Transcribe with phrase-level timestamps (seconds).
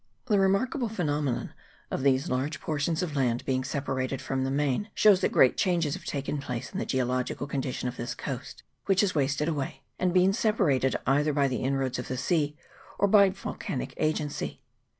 [0.25, 1.53] The remarkable phenomenon
[1.91, 5.93] of these large portions of land being separated from the main shows that great changes
[5.93, 10.11] have taken place in the geological condition of this coast, which has wasted away, and
[10.11, 12.57] been separated either by the inroads of the sea
[12.97, 14.63] or by volcanic agency.